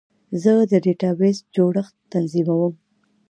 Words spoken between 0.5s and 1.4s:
د ډیټابیس